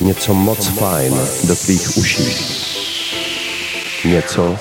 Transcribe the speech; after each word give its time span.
něco 0.00 0.34
moc 0.34 0.66
fajn 0.66 1.14
do 1.44 1.56
tvých 1.56 1.96
uší. 1.96 2.24
Něco, 4.04 4.56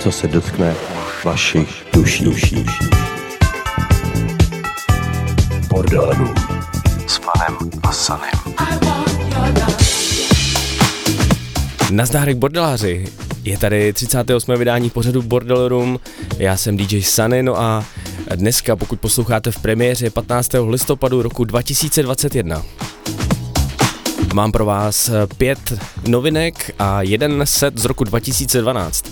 co 0.00 0.12
se 0.12 0.28
dotkne 0.28 0.74
vašich 1.24 1.68
duší. 1.92 2.24
duší. 2.24 2.66
Bordelů 5.68 6.34
s 7.06 7.18
panem 7.18 7.70
a 7.82 7.92
sanem. 7.92 8.30
Nazdárek 11.90 12.36
bordeláři, 12.36 13.06
je 13.44 13.58
tady 13.58 13.92
38. 13.92 14.54
vydání 14.56 14.90
pořadu 14.90 15.22
Bordel 15.22 15.68
Room, 15.68 15.98
já 16.38 16.56
jsem 16.56 16.76
DJ 16.76 17.02
Sunny, 17.02 17.42
no 17.42 17.60
a 17.60 17.84
dneska, 18.34 18.76
pokud 18.76 19.00
posloucháte 19.00 19.50
v 19.50 19.58
premiéře 19.58 20.10
15. 20.10 20.50
listopadu 20.68 21.22
roku 21.22 21.44
2021, 21.44 22.62
mám 24.34 24.52
pro 24.52 24.64
vás 24.64 25.10
pět 25.36 25.72
novinek 26.06 26.74
a 26.78 27.02
jeden 27.02 27.42
set 27.44 27.78
z 27.78 27.84
roku 27.84 28.04
2012. 28.04 29.04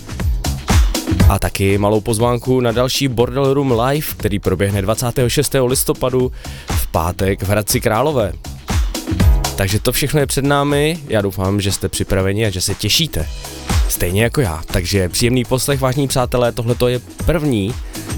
A 1.29 1.39
taky 1.39 1.77
malou 1.77 2.01
pozvánku 2.01 2.59
na 2.59 2.71
další 2.71 3.07
Bordel 3.07 3.53
Room 3.53 3.79
Live, 3.79 4.07
který 4.17 4.39
proběhne 4.39 4.81
26. 4.81 5.55
listopadu 5.65 6.31
v 6.69 6.87
pátek 6.87 7.43
v 7.43 7.49
Hradci 7.49 7.81
Králové. 7.81 8.33
Takže 9.55 9.79
to 9.79 9.91
všechno 9.91 10.19
je 10.19 10.25
před 10.25 10.45
námi, 10.45 10.99
já 11.07 11.21
doufám, 11.21 11.61
že 11.61 11.71
jste 11.71 11.89
připraveni 11.89 12.45
a 12.45 12.49
že 12.49 12.61
se 12.61 12.75
těšíte. 12.75 13.27
Stejně 13.89 14.23
jako 14.23 14.41
já, 14.41 14.61
takže 14.65 15.09
příjemný 15.09 15.45
poslech, 15.45 15.79
vážní 15.79 16.07
přátelé, 16.07 16.51
tohle 16.51 16.91
je 16.91 16.99
první 17.25 17.73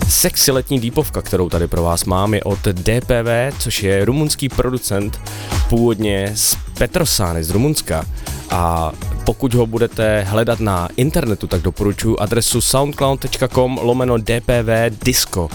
sexy 0.10 0.52
letní 0.52 0.80
dýpovka, 0.80 1.22
kterou 1.22 1.50
tady 1.50 1.68
pro 1.68 1.84
vás 1.84 2.06
mám, 2.06 2.34
je 2.34 2.44
od 2.44 2.60
DPV, 2.60 3.60
což 3.60 3.84
je 3.84 4.06
rumunský 4.06 4.50
producent, 4.50 5.20
původně 5.70 6.32
z 6.36 6.58
Petrosány 6.78 7.44
z 7.44 7.50
Rumunska. 7.50 8.06
A 8.50 8.92
pokud 9.24 9.54
ho 9.54 9.66
budete 9.66 10.22
hledat 10.22 10.60
na 10.60 10.90
internetu, 10.96 11.48
tak 11.48 11.62
doporučuji 11.62 12.20
adresu 12.20 12.62
soundcloud.com 12.62 13.80
lomeno 13.82 14.18
dpv 14.18 14.70
disco. 15.06 15.50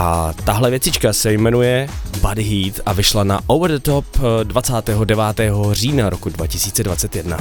A 0.00 0.32
tahle 0.44 0.70
věcička 0.70 1.12
se 1.12 1.32
jmenuje 1.32 1.88
Body 2.20 2.42
Heat 2.42 2.80
a 2.86 2.92
vyšla 2.92 3.24
na 3.24 3.40
Over 3.46 3.70
the 3.70 3.78
Top 3.78 4.04
29. 4.42 5.40
Eh, 5.40 5.52
října 5.72 6.10
roku 6.10 6.28
2021. 6.28 7.38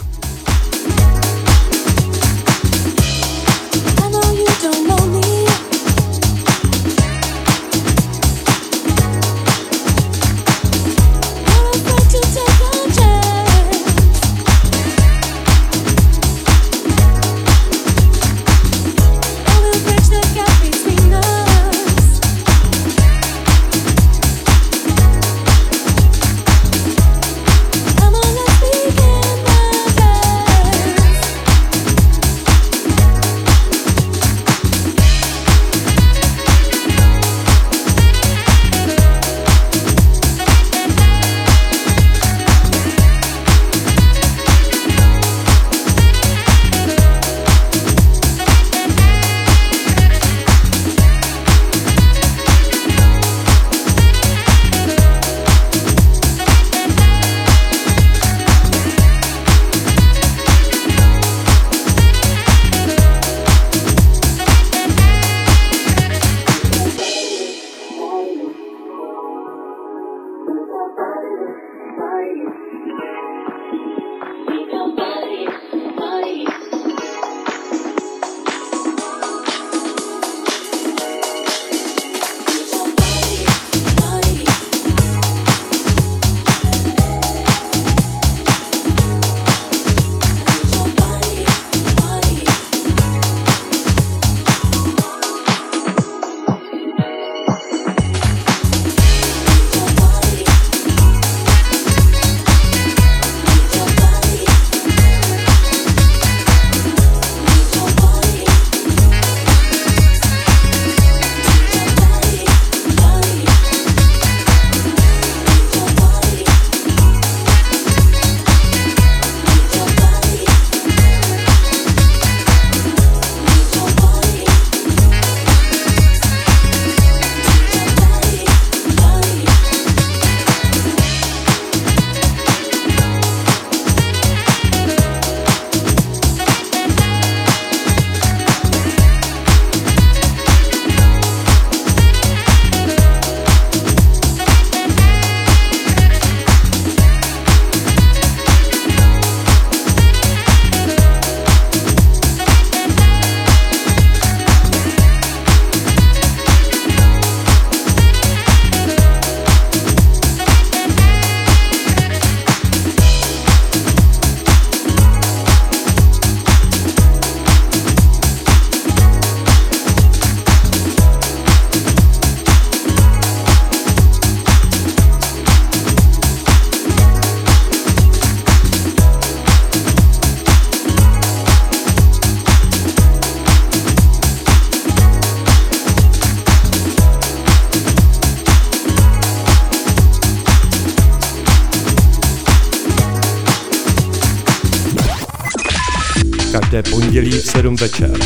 večer. 197.86 198.18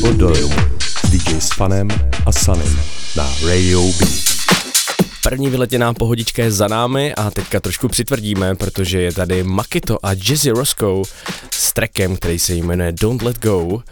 Pod 0.00 0.18
s 1.06 1.10
DJ 1.10 1.38
s 1.38 1.48
Fanem 1.54 1.88
a 2.26 2.32
Sanem 2.32 2.80
na 3.16 3.30
Radio 3.46 3.82
Beat. 3.82 4.24
První 5.22 5.50
vyletěná 5.50 5.94
pohodička 5.94 6.42
je 6.42 6.50
za 6.50 6.68
námi 6.68 7.14
a 7.14 7.30
teďka 7.30 7.60
trošku 7.60 7.88
přitvrdíme, 7.88 8.54
protože 8.54 9.00
je 9.00 9.12
tady 9.12 9.42
Makito 9.42 9.98
a 10.06 10.12
Jizzy 10.12 10.50
Roscoe 10.50 11.02
s 11.50 11.72
trackem, 11.72 12.16
který 12.16 12.38
se 12.38 12.54
jmenuje 12.54 12.92
Don't 12.92 13.22
Let 13.22 13.38
Go. 13.38 13.82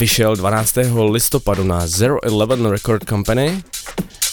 Vyšel 0.00 0.36
12. 0.36 0.74
listopadu 1.10 1.64
na 1.64 1.86
Zero 1.86 2.24
Eleven 2.24 2.66
Record 2.66 3.08
Company 3.08 3.62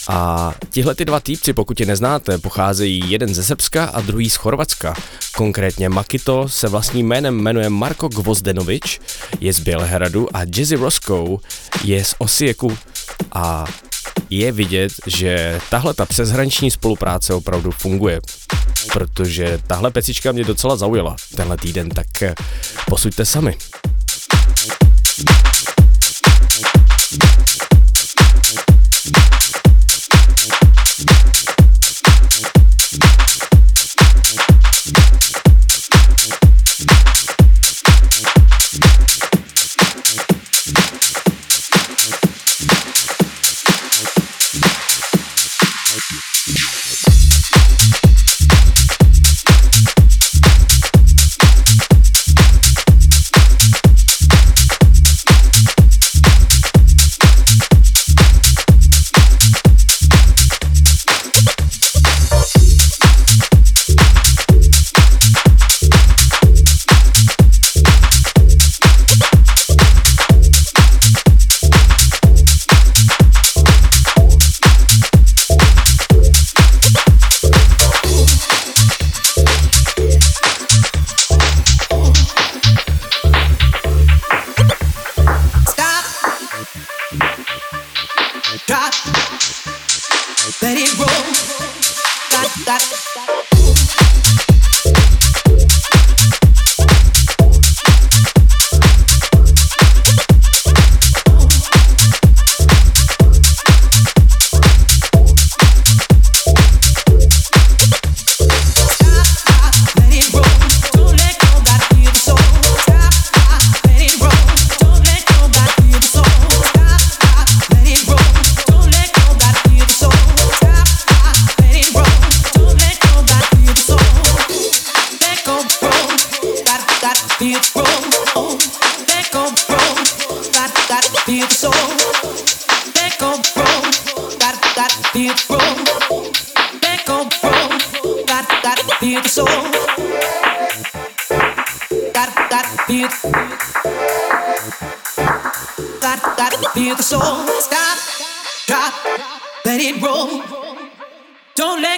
a 0.08 0.54
tihle 0.70 0.96
ty 0.96 1.06
dva 1.06 1.20
týpci, 1.20 1.54
pokud 1.54 1.80
je 1.80 1.86
neznáte, 1.86 2.38
pocházejí 2.38 3.12
jeden 3.12 3.34
ze 3.34 3.44
Srbska 3.44 3.86
a 3.86 4.02
druhý 4.02 4.30
z 4.30 4.36
Chorvatska. 4.36 4.94
Konkrétně 5.36 5.90
Makito 5.90 6.50
se 6.50 6.68
vlastním 6.68 7.08
jménem 7.08 7.36
jmenuje 7.36 7.70
Marko 7.70 8.08
Gvozdenovič, 8.08 9.00
je 9.40 9.54
z 9.54 9.60
Bělehradu 9.60 10.38
a 10.38 10.42
Jizzy 10.56 10.76
Roscoe 10.76 11.38
je 11.84 12.06
z 12.06 12.16
Osieku 12.18 12.78
a 13.32 13.66
je 14.30 14.52
vidět, 14.52 14.92
že 15.08 15.60
tahle 15.70 15.94
ta 15.94 16.06
přeshraniční 16.06 16.72
spolupráce 16.72 17.34
opravdu 17.34 17.72
funguje, 17.72 18.22
protože 18.94 19.60
tahle 19.68 19.92
pecička 19.92 20.32
mě 20.32 20.44
docela 20.44 20.76
zaujala 20.76 21.16
tenhle 21.36 21.58
týden, 21.58 21.90
tak 21.90 22.08
posuďte 22.90 23.26
sami. 23.26 23.58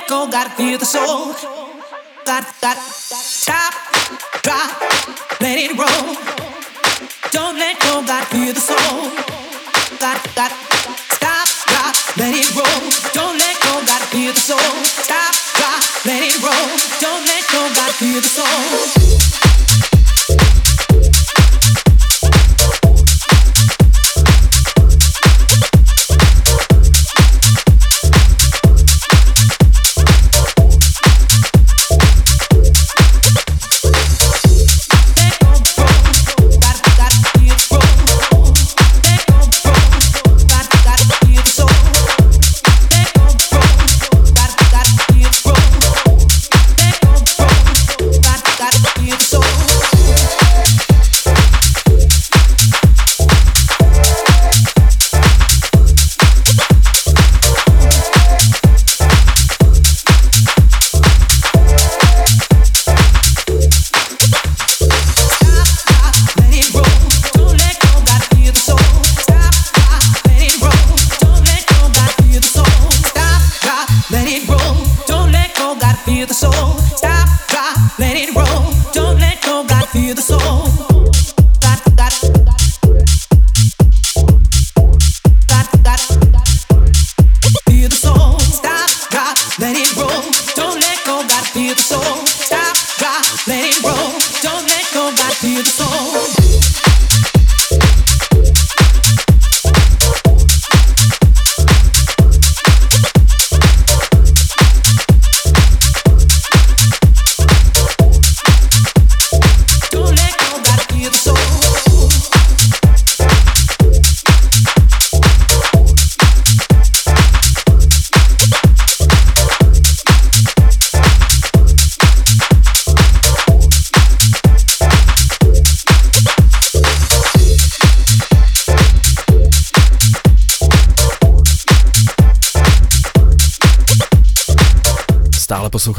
go, 0.09 0.27
gotta 0.27 0.49
feel 0.57 0.77
the 0.79 0.85
soul. 0.85 1.33
Got, 2.25 2.43
got, 2.61 2.77
stop, 2.77 3.73
drop, 4.41 4.71
let 5.39 5.57
it 5.59 5.77
roll. 5.77 6.17
Don't 7.29 7.57
let 7.59 7.79
go, 7.79 8.01
gotta 8.01 8.25
feel 8.33 8.51
the 8.51 8.59
soul. 8.59 9.05
Got, 10.01 10.17
got, 10.33 10.51
stop, 11.13 11.47
drop, 11.69 11.93
let 12.17 12.33
it 12.33 12.49
roll. 12.57 12.81
Don't 13.13 13.37
let 13.37 13.55
go, 13.61 13.85
gotta 13.85 14.07
feel 14.09 14.33
the 14.33 14.39
soul. 14.39 14.73
Stop, 15.05 15.35
drop, 15.53 15.81
let 16.05 16.23
it 16.25 16.41
roll. 16.41 16.69
Don't 16.99 17.23
let 17.29 17.43
go, 17.53 17.61
gotta 17.77 17.93
feel 17.93 18.19
the 18.19 18.33
soul. 18.33 18.78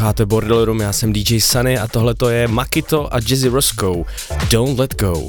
Posloucháte 0.00 0.26
Bordel 0.26 0.64
Room, 0.64 0.80
já 0.80 0.92
jsem 0.92 1.12
DJ 1.12 1.40
Sunny 1.40 1.78
a 1.78 1.88
tohle 1.88 2.14
to 2.14 2.30
je 2.30 2.48
Makito 2.48 3.14
a 3.14 3.18
Jizzy 3.18 3.48
Roscoe. 3.48 4.04
Don't 4.50 4.78
let 4.78 5.00
go. 5.00 5.28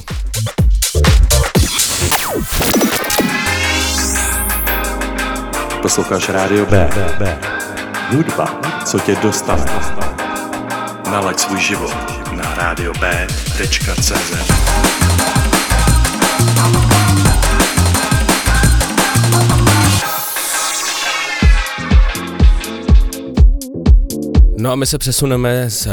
Posloucháš 5.81 6.29
Rádio 6.29 6.65
B. 6.65 6.89
B. 7.19 7.39
Hudba, 8.09 8.61
co 8.85 8.99
tě 8.99 9.15
dostane. 9.15 9.65
Nalaď 11.11 11.39
svůj 11.39 11.59
život 11.59 11.95
na 12.31 12.55
radiob.cz 12.55 14.60
No 24.61 24.71
a 24.71 24.75
my 24.75 24.85
se 24.85 24.97
přesuneme 24.97 25.69
z 25.69 25.87
eh, 25.87 25.91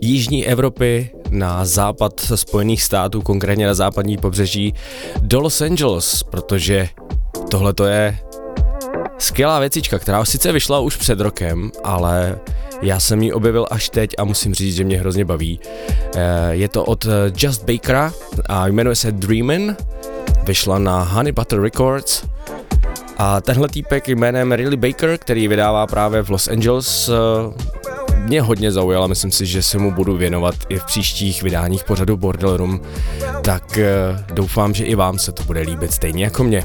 jižní 0.00 0.46
Evropy 0.46 1.10
na 1.30 1.64
západ 1.64 2.20
Spojených 2.34 2.82
států, 2.82 3.22
konkrétně 3.22 3.66
na 3.66 3.74
západní 3.74 4.16
pobřeží, 4.16 4.74
do 5.20 5.40
Los 5.40 5.60
Angeles, 5.60 6.22
protože 6.22 6.88
tohle 7.50 7.74
to 7.74 7.84
je 7.84 8.18
skvělá 9.18 9.60
věcička, 9.60 9.98
která 9.98 10.24
sice 10.24 10.52
vyšla 10.52 10.80
už 10.80 10.96
před 10.96 11.20
rokem, 11.20 11.70
ale 11.84 12.40
já 12.82 13.00
jsem 13.00 13.22
ji 13.22 13.32
objevil 13.32 13.66
až 13.70 13.90
teď 13.90 14.10
a 14.18 14.24
musím 14.24 14.54
říct, 14.54 14.76
že 14.76 14.84
mě 14.84 14.98
hrozně 14.98 15.24
baví. 15.24 15.60
Eh, 16.14 16.50
je 16.50 16.68
to 16.68 16.84
od 16.84 17.06
eh, 17.06 17.32
Just 17.36 17.64
Bakera 17.64 18.12
a 18.46 18.66
jmenuje 18.66 18.96
se 18.96 19.12
Dreamin', 19.12 19.76
vyšla 20.44 20.78
na 20.78 21.02
Honey 21.02 21.32
Butter 21.32 21.60
Records 21.60 22.24
a 23.18 23.40
tenhle 23.40 23.68
týpek 23.68 24.08
jménem 24.08 24.52
Riley 24.52 24.76
Baker, 24.76 25.18
který 25.18 25.48
vydává 25.48 25.86
právě 25.86 26.22
v 26.22 26.30
Los 26.30 26.48
Angeles, 26.48 27.10
mě 28.30 28.42
hodně 28.42 28.72
zaujala, 28.72 29.06
myslím 29.06 29.30
si, 29.30 29.46
že 29.46 29.62
se 29.62 29.78
mu 29.78 29.90
budu 29.90 30.16
věnovat 30.16 30.54
i 30.68 30.78
v 30.78 30.84
příštích 30.84 31.42
vydáních 31.42 31.84
pořadu 31.84 32.16
Bordel 32.16 32.56
Room, 32.56 32.80
tak 33.42 33.78
eh, 33.78 34.24
doufám, 34.34 34.74
že 34.74 34.84
i 34.84 34.94
vám 34.94 35.18
se 35.18 35.32
to 35.32 35.42
bude 35.42 35.60
líbit 35.60 35.92
stejně 35.92 36.24
jako 36.24 36.44
mě. 36.44 36.64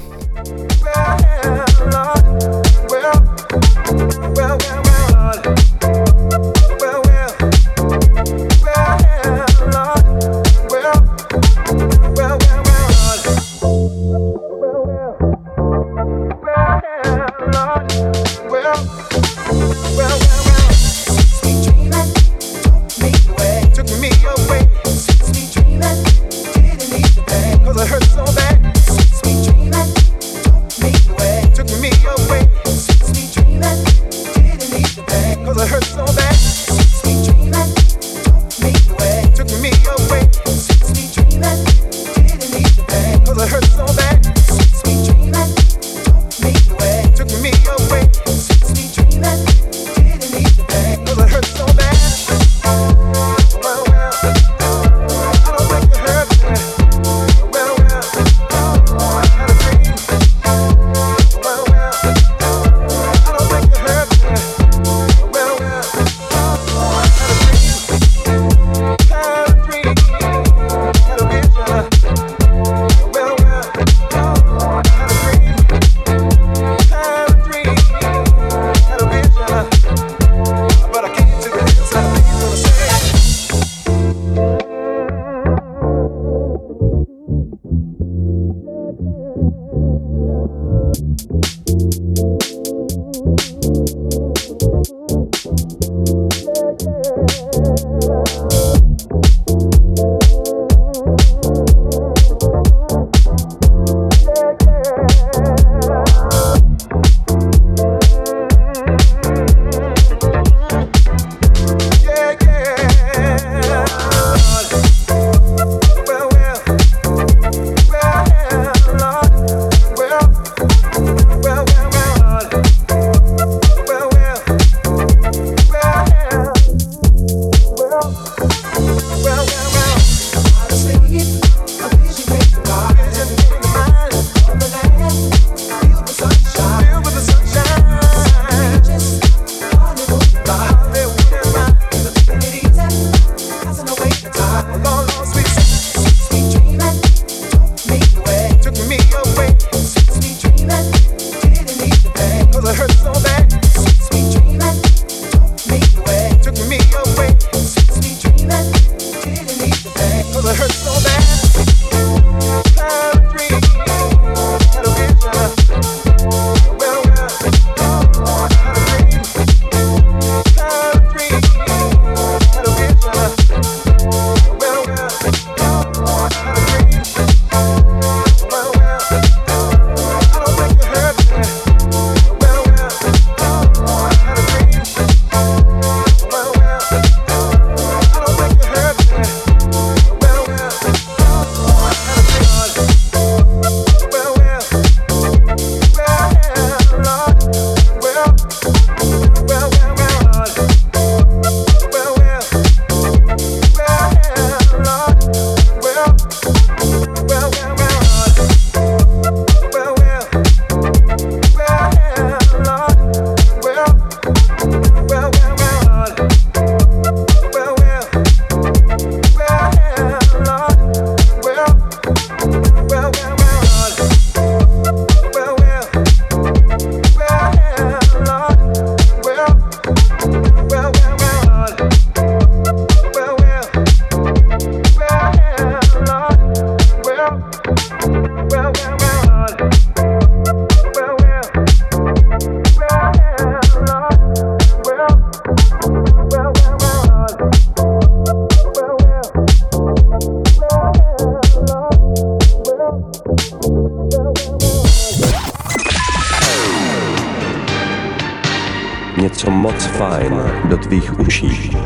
Moc 259.50 259.86
fajn 259.86 260.34
do 260.70 260.78
tvých 260.78 261.20
uší. 261.20 261.78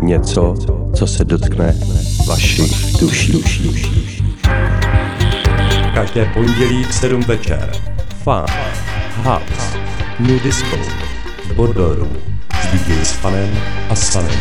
Něco, 0.00 0.54
co 0.94 1.06
se 1.06 1.24
dotkne 1.24 1.74
vašich 2.28 2.92
duší. 3.00 3.42
Každé 5.94 6.24
pondělí 6.34 6.84
v 6.84 6.94
7 6.94 7.20
večer. 7.20 7.72
Fun, 8.22 8.44
House, 9.22 9.78
New 10.18 10.42
Disco, 10.42 10.76
Room 11.56 12.08
s 12.62 12.66
DJ 12.66 13.04
Fanem 13.04 13.50
a 13.90 13.94
Sanem 13.94 14.40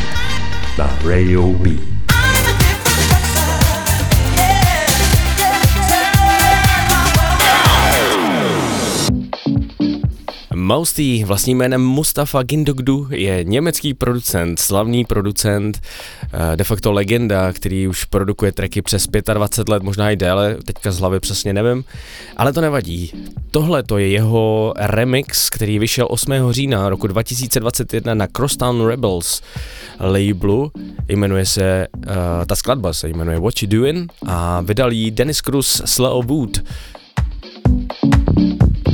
na 0.77 0.89
Radio 1.05 1.47
B. 1.47 1.92
Mousty, 10.73 11.23
vlastním 11.25 11.57
jménem 11.57 11.85
Mustafa 11.85 12.43
Gindogdu, 12.43 13.07
je 13.09 13.43
německý 13.43 13.93
producent, 13.93 14.59
slavný 14.59 15.05
producent, 15.05 15.81
eh, 16.23 16.55
de 16.57 16.63
facto 16.63 16.91
legenda, 16.91 17.53
který 17.53 17.87
už 17.87 18.05
produkuje 18.05 18.51
tracky 18.51 18.81
přes 18.81 19.07
25 19.33 19.69
let, 19.69 19.83
možná 19.83 20.11
i 20.11 20.15
déle, 20.15 20.57
teďka 20.65 20.91
z 20.91 20.99
hlavy 20.99 21.19
přesně 21.19 21.53
nevím, 21.53 21.83
ale 22.37 22.53
to 22.53 22.61
nevadí. 22.61 23.11
Tohle 23.51 23.83
to 23.83 23.97
je 23.97 24.09
jeho 24.09 24.73
remix, 24.77 25.49
který 25.49 25.79
vyšel 25.79 26.07
8. 26.09 26.53
října 26.53 26.89
roku 26.89 27.07
2021 27.07 28.13
na 28.13 28.27
Crosstown 28.27 28.85
Rebels 28.85 29.41
labelu, 29.99 30.71
jmenuje 31.07 31.45
se, 31.45 31.87
uh, 31.97 32.13
ta 32.47 32.55
skladba 32.55 32.93
se 32.93 33.09
jmenuje 33.09 33.39
What 33.39 33.61
You 33.61 33.69
Doing 33.69 34.11
a 34.27 34.61
vydal 34.61 34.91
ji 34.91 35.11
Dennis 35.11 35.37
Cruz 35.37 35.81
Slow 35.85 36.25
Boot. 36.25 36.59
Love 38.23 38.87
is 38.87 38.92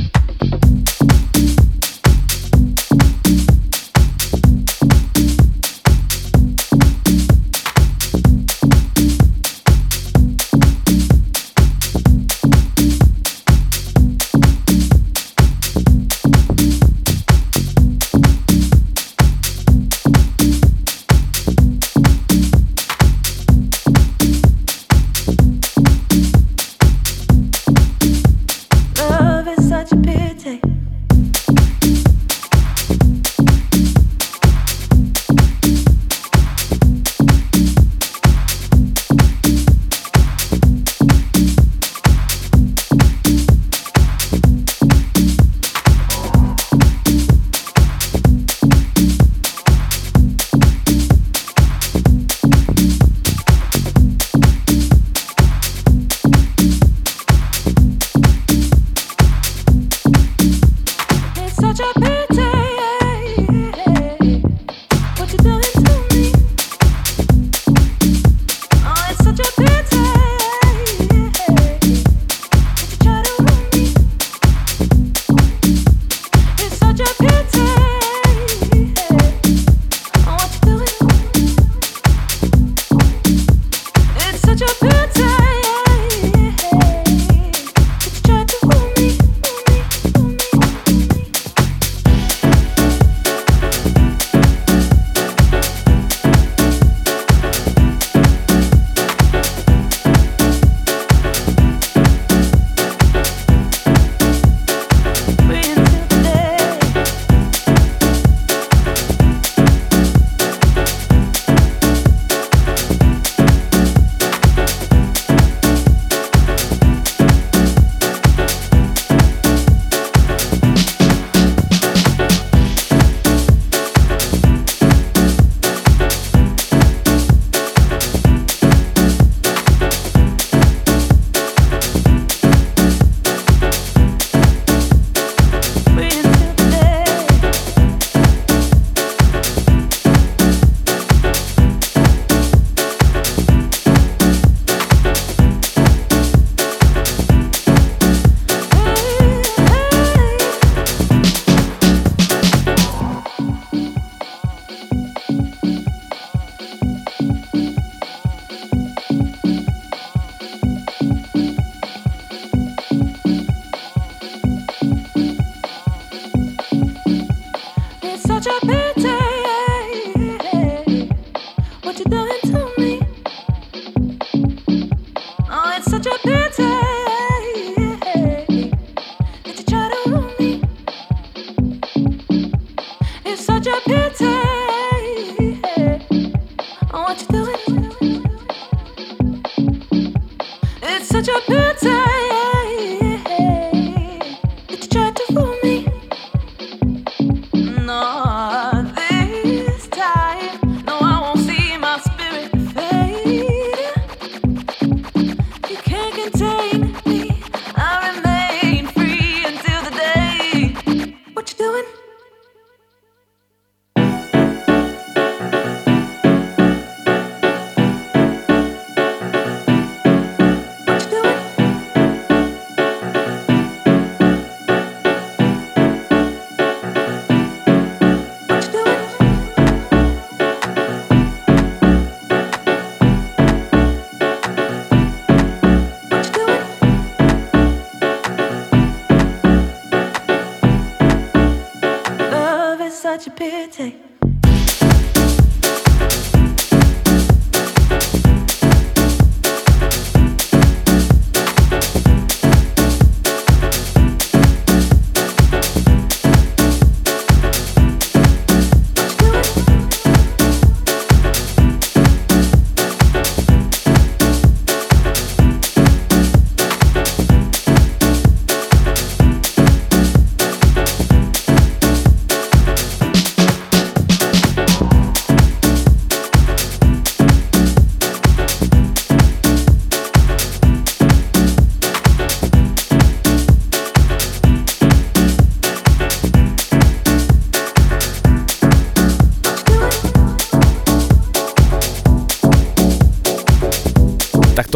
such 243.20 243.26
a 243.26 243.36
pity. 243.36 244.09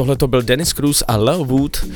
Tohle 0.05 0.17
to 0.17 0.27
byl 0.27 0.43
Dennis 0.43 0.73
Cruz 0.73 1.03
a 1.09 1.17
Lil 1.17 1.45
Wood, 1.45 1.87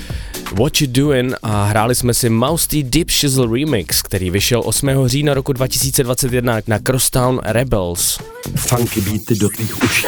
What 0.53 0.81
You 0.81 0.87
Doing 0.90 1.35
a 1.42 1.64
hráli 1.64 1.94
jsme 1.94 2.14
si 2.14 2.31
Mousty 2.31 2.83
Deep 2.83 3.11
Shizzle 3.11 3.47
Remix, 3.47 4.03
který 4.03 4.31
vyšel 4.31 4.62
8. 4.64 4.88
října 5.07 5.35
roku 5.35 5.53
2021 5.53 6.61
na 6.66 6.79
Crosstown 6.79 7.40
Rebels. 7.44 8.18
Funky 8.57 9.01
beaty 9.01 9.35
do 9.35 9.49
tvých 9.49 9.83
uší. 9.83 10.07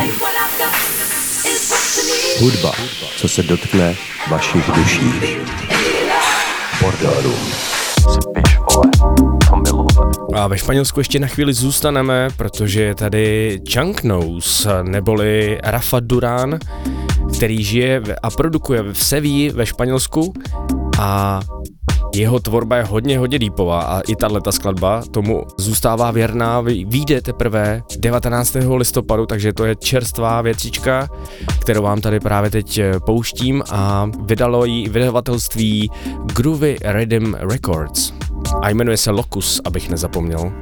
Hudba, 2.39 2.73
co 3.17 3.29
se 3.29 3.43
dotkne 3.43 3.97
vašich 4.31 4.71
duší. 4.71 5.13
Bordelů. 6.81 7.35
A 10.35 10.47
ve 10.47 10.59
Španělsku 10.59 11.01
ještě 11.01 11.21
na 11.21 11.27
chvíli 11.27 11.55
zůstaneme, 11.55 12.29
protože 12.37 12.83
je 12.83 12.95
tady 12.95 13.61
Chunk 13.75 14.03
Nose, 14.03 14.83
neboli 14.83 15.59
Rafa 15.63 16.01
Durán, 16.01 16.59
který 17.41 17.65
žije 17.65 18.03
a 18.23 18.31
produkuje 18.31 18.83
v 18.83 19.05
Seví 19.05 19.51
ve 19.51 19.67
Španělsku 19.67 20.33
a 20.99 21.41
jeho 22.15 22.41
tvorba 22.41 22.77
je 22.77 22.83
hodně, 22.83 23.19
hodně 23.19 23.39
dýpová 23.39 23.83
a 23.83 24.01
i 24.01 24.17
tahle 24.17 24.41
skladba 24.51 25.03
tomu 25.11 25.45
zůstává 25.59 26.11
věrná, 26.11 26.61
vyjde 26.61 27.21
teprve 27.23 27.83
19. 27.99 28.57
listopadu, 28.77 29.27
takže 29.27 29.53
to 29.53 29.65
je 29.65 29.77
čerstvá 29.77 30.43
věcička, 30.43 31.09
kterou 31.61 31.83
vám 31.83 32.01
tady 32.01 32.21
právě 32.21 32.51
teď 32.51 32.79
eh, 32.79 33.01
pouštím 33.07 33.63
a 33.71 34.11
vydalo 34.23 34.65
ji 34.65 34.89
vydavatelství 34.89 35.91
Groovy 36.35 36.77
Rhythm 36.85 37.35
Records 37.35 38.13
a 38.63 38.71
jmenuje 38.71 38.97
se 38.97 39.11
Locus, 39.11 39.61
abych 39.65 39.91
nezapomněl. 39.91 40.53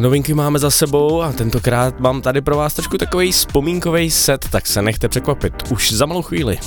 Novinky 0.00 0.34
máme 0.34 0.58
za 0.58 0.70
sebou 0.70 1.22
a 1.22 1.32
tentokrát 1.32 2.00
mám 2.00 2.22
tady 2.22 2.40
pro 2.40 2.56
vás 2.56 2.74
trošku 2.74 2.98
takový 2.98 3.32
vzpomínkový 3.32 4.10
set, 4.10 4.48
tak 4.50 4.66
se 4.66 4.82
nechte 4.82 5.08
překvapit. 5.08 5.54
Už 5.70 5.92
za 5.92 6.06
malou 6.06 6.22
chvíli. 6.22 6.58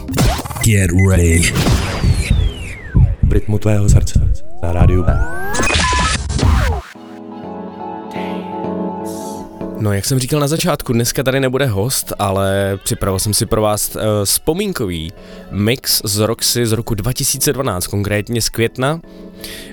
Get 0.65 0.91
ready. 1.09 1.53
V 3.23 3.31
rytmu 3.31 3.59
tvého 3.59 3.89
srdce 3.89 4.31
na 4.63 4.73
rádiu. 4.73 5.05
No, 9.79 9.93
jak 9.93 10.05
jsem 10.05 10.19
říkal 10.19 10.39
na 10.39 10.47
začátku, 10.47 10.93
dneska 10.93 11.23
tady 11.23 11.39
nebude 11.39 11.65
host, 11.65 12.13
ale 12.19 12.79
připravil 12.83 13.19
jsem 13.19 13.33
si 13.33 13.45
pro 13.45 13.61
vás 13.61 13.95
uh, 13.95 14.01
vzpomínkový 14.23 15.11
mix 15.51 16.01
z 16.05 16.19
Roxy 16.19 16.65
z 16.65 16.71
roku 16.71 16.95
2012, 16.95 17.87
konkrétně 17.87 18.41
z 18.41 18.49
května, 18.49 19.01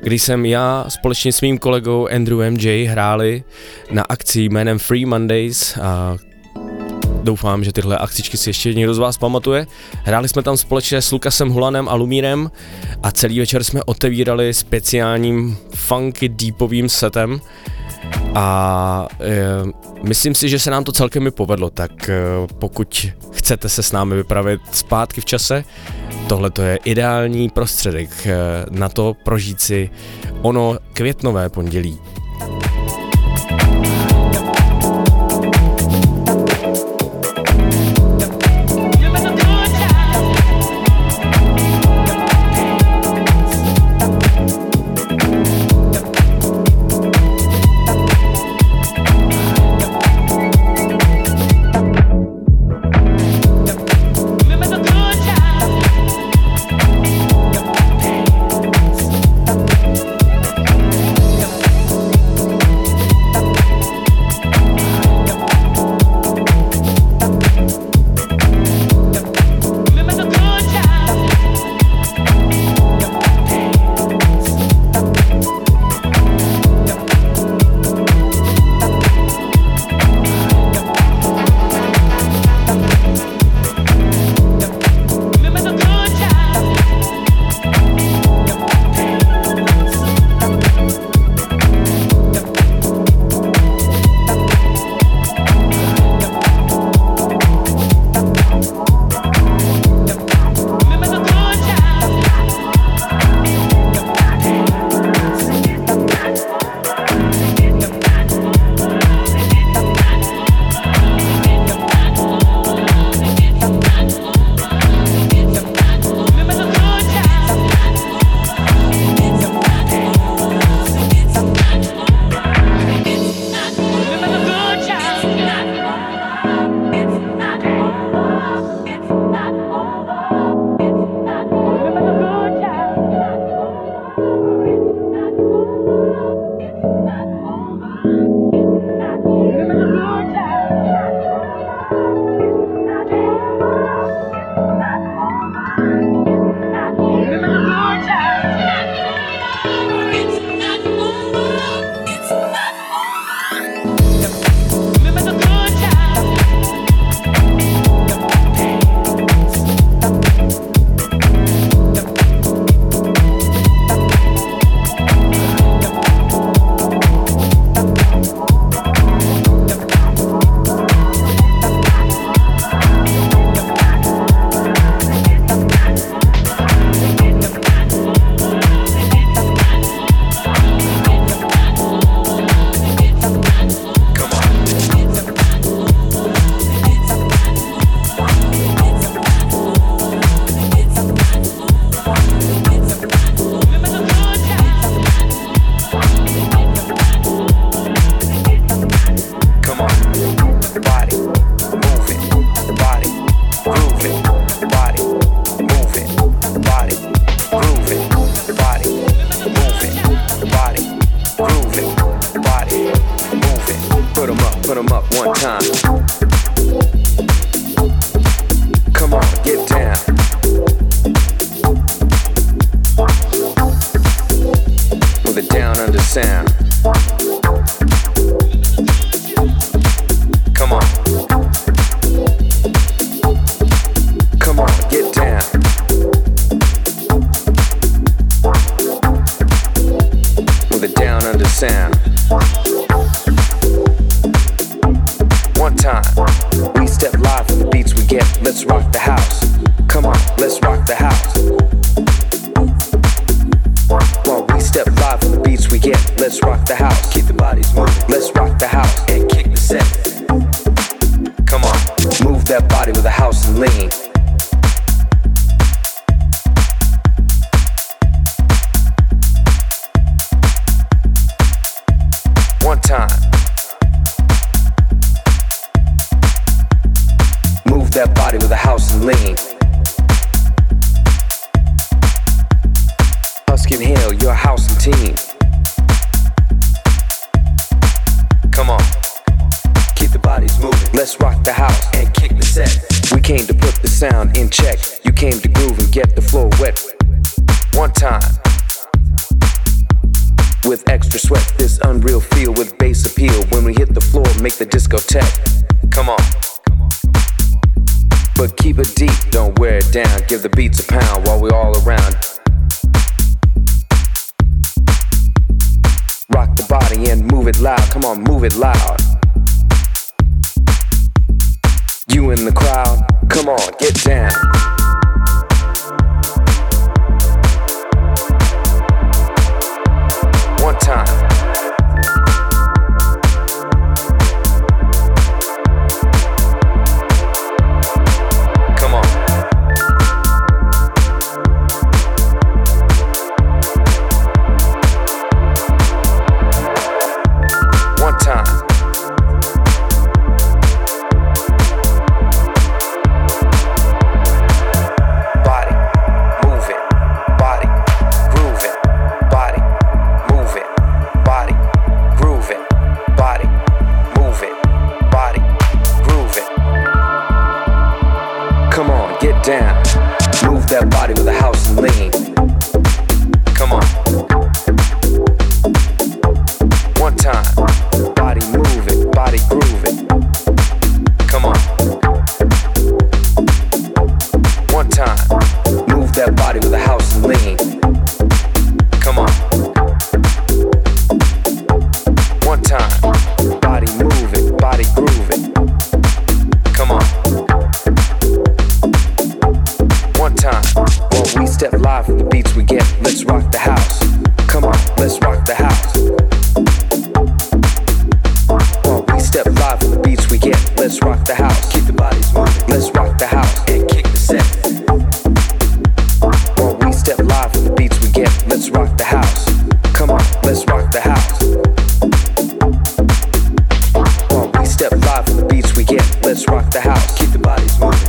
kdy 0.02 0.18
jsem 0.18 0.46
já 0.46 0.84
společně 0.88 1.32
s 1.32 1.40
mým 1.40 1.58
kolegou 1.58 2.08
Andrew 2.08 2.50
MJ 2.50 2.84
hráli 2.84 3.44
na 3.90 4.02
akci 4.02 4.40
jménem 4.40 4.78
Free 4.78 5.06
Mondays 5.06 5.78
a 5.82 6.16
doufám, 7.22 7.64
že 7.64 7.72
tyhle 7.72 7.98
akcičky 7.98 8.36
si 8.36 8.50
ještě 8.50 8.74
někdo 8.74 8.94
z 8.94 8.98
vás 8.98 9.18
pamatuje. 9.18 9.66
Hráli 10.04 10.28
jsme 10.28 10.42
tam 10.42 10.56
společně 10.56 11.02
s 11.02 11.12
Lukasem 11.12 11.48
Hulanem 11.48 11.88
a 11.88 11.94
Lumírem 11.94 12.50
a 13.02 13.10
celý 13.10 13.38
večer 13.38 13.64
jsme 13.64 13.82
otevírali 13.82 14.54
speciálním 14.54 15.56
funky 15.74 16.28
deepovým 16.28 16.88
setem, 16.88 17.40
a 18.34 19.08
e, 19.20 19.38
myslím 20.02 20.34
si, 20.34 20.48
že 20.48 20.58
se 20.58 20.70
nám 20.70 20.84
to 20.84 20.92
celkem 20.92 21.26
i 21.26 21.30
povedlo, 21.30 21.70
tak 21.70 22.08
e, 22.08 22.16
pokud 22.58 23.06
chcete 23.32 23.68
se 23.68 23.82
s 23.82 23.92
námi 23.92 24.14
vypravit 24.14 24.60
zpátky 24.72 25.20
v 25.20 25.24
čase, 25.24 25.64
tohle 26.28 26.50
to 26.50 26.62
je 26.62 26.78
ideální 26.84 27.48
prostředek 27.48 28.26
e, 28.26 28.36
na 28.70 28.88
to 28.88 29.16
prožít 29.24 29.60
si 29.60 29.90
ono 30.42 30.78
květnové 30.92 31.48
pondělí. 31.48 31.98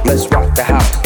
Let's 0.09 0.27
rock 0.31 0.55
the 0.55 0.63
house 0.63 0.98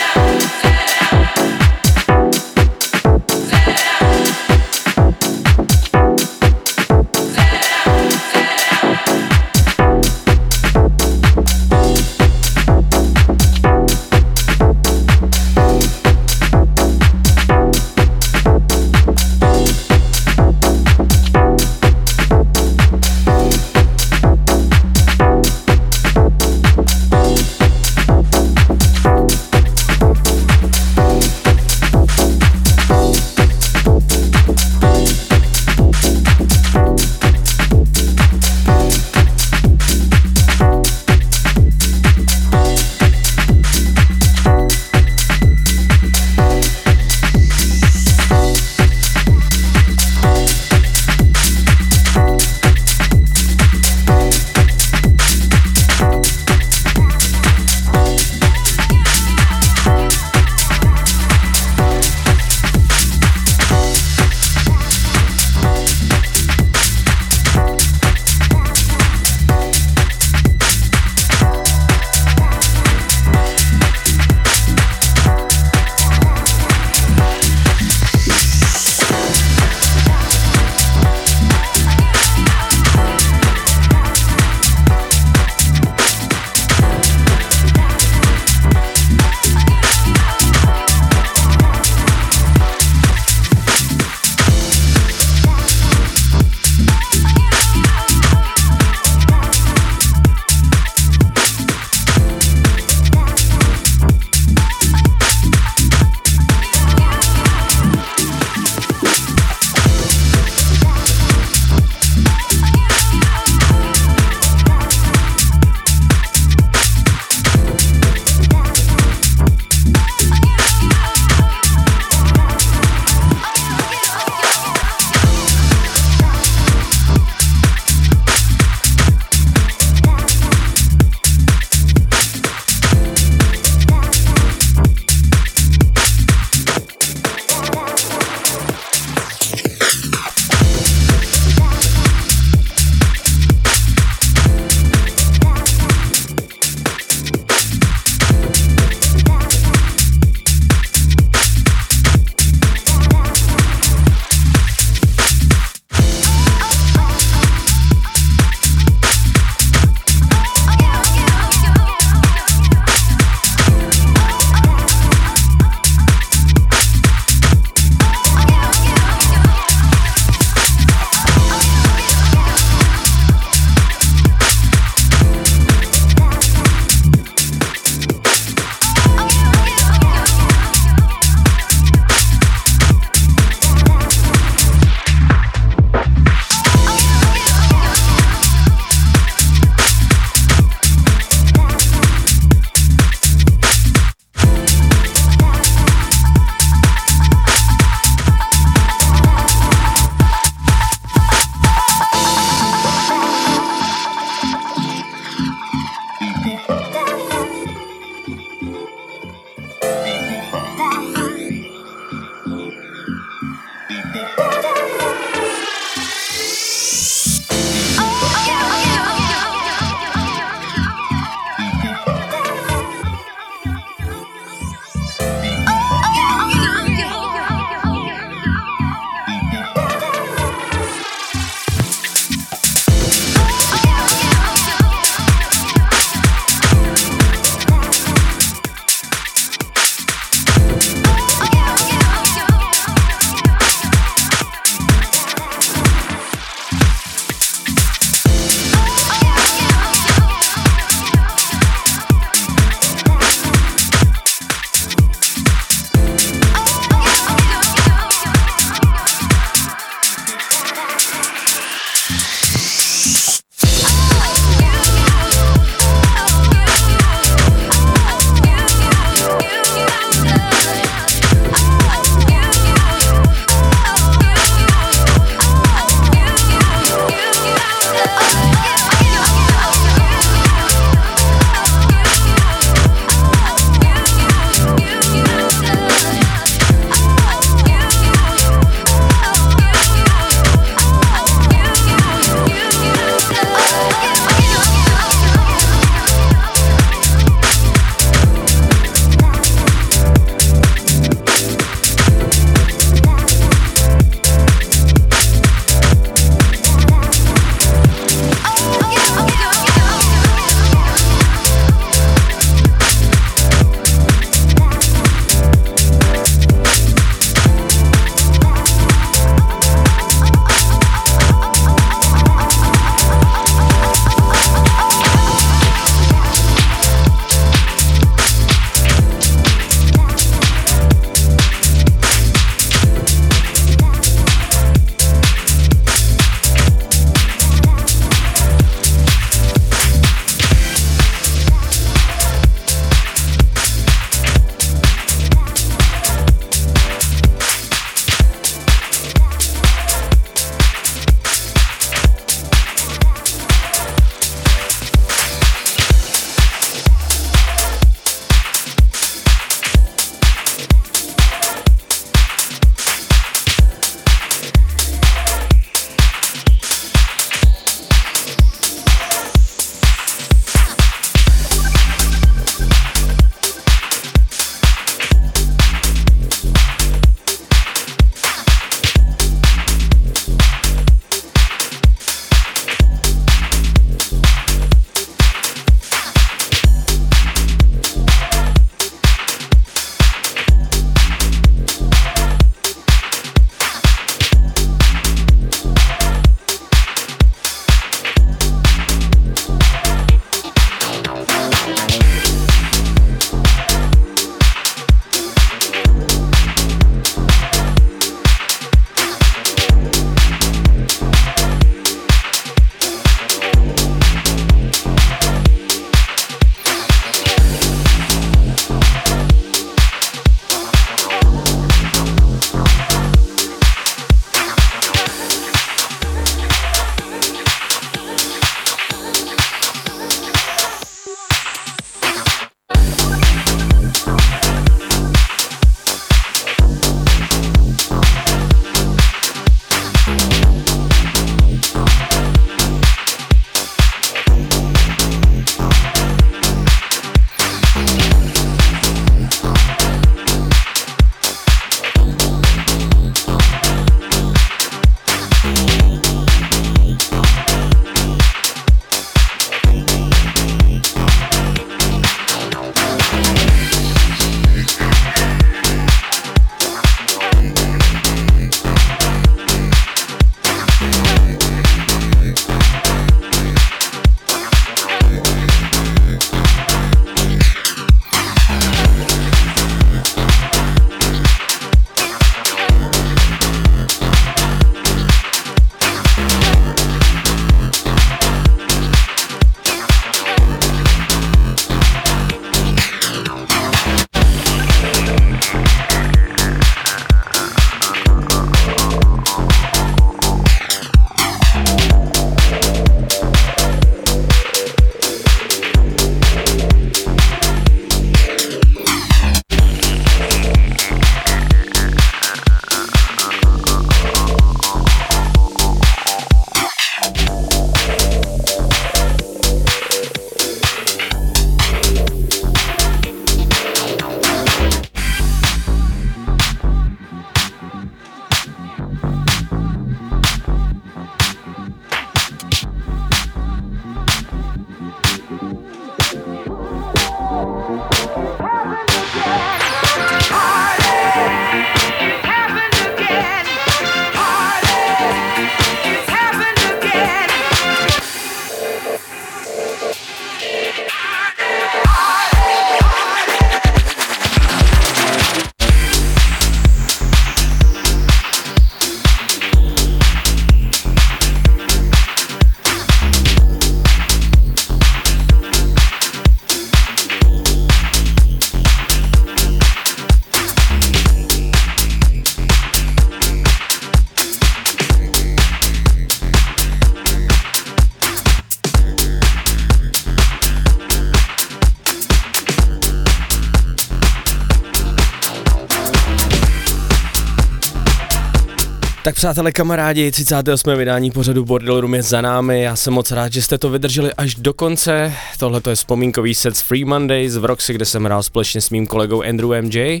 Přátelé, 589.22 589.52
kamarádi, 589.52 590.10
38. 590.10 590.76
vydání 590.76 591.10
pořadu 591.10 591.44
Bordel 591.44 591.80
Room 591.80 591.94
je 591.94 592.02
za 592.02 592.20
námi. 592.20 592.62
Já 592.62 592.76
jsem 592.76 592.94
moc 592.94 593.10
rád, 593.10 593.32
že 593.32 593.42
jste 593.42 593.58
to 593.58 593.70
vydrželi 593.70 594.14
až 594.14 594.34
do 594.34 594.54
konce. 594.54 595.12
Tohle 595.38 595.60
to 595.60 595.70
je 595.70 595.76
vzpomínkový 595.76 596.34
set 596.34 596.56
z 596.56 596.60
Free 596.60 596.84
Mondays 596.84 597.36
v 597.36 597.44
Roxy, 597.44 597.74
kde 597.74 597.84
jsem 597.84 598.04
hrál 598.04 598.22
společně 598.22 598.60
s 598.60 598.70
mým 598.70 598.86
kolegou 598.86 599.22
Andrew 599.22 599.62
MJ. 599.62 600.00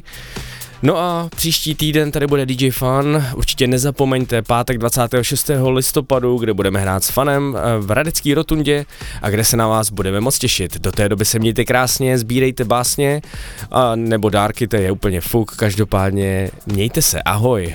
No 0.82 0.96
a 0.96 1.28
příští 1.36 1.74
týden 1.74 2.12
tady 2.12 2.26
bude 2.26 2.46
DJ 2.46 2.70
Fun, 2.70 3.24
určitě 3.34 3.66
nezapomeňte, 3.66 4.42
pátek 4.42 4.78
26. 4.78 5.50
listopadu, 5.68 6.38
kde 6.38 6.54
budeme 6.54 6.80
hrát 6.80 7.04
s 7.04 7.10
Fanem 7.10 7.56
eh, 7.56 7.78
v 7.78 7.90
Radecký 7.90 8.34
rotundě 8.34 8.84
a 9.22 9.30
kde 9.30 9.44
se 9.44 9.56
na 9.56 9.68
vás 9.68 9.90
budeme 9.90 10.20
moc 10.20 10.38
těšit. 10.38 10.78
Do 10.80 10.92
té 10.92 11.08
doby 11.08 11.24
se 11.24 11.38
mějte 11.38 11.64
krásně, 11.64 12.18
sbírejte 12.18 12.64
básně 12.64 13.22
a 13.70 13.96
nebo 13.96 14.30
dárky, 14.30 14.68
to 14.68 14.76
je 14.76 14.90
úplně 14.90 15.20
fuk, 15.20 15.56
každopádně 15.56 16.50
mějte 16.66 17.02
se, 17.02 17.22
ahoj. 17.22 17.74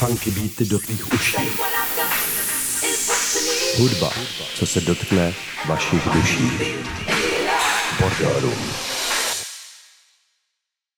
Funky 0.00 0.30
beaty 0.30 0.64
do 0.64 0.78
tvých 0.78 1.12
uší. 1.12 1.36
Hudba, 3.76 4.10
co 4.54 4.66
se 4.66 4.80
dotkne 4.80 5.34
vašich 5.66 6.08
duší. 6.08 6.50
Bordelů. 8.00 8.52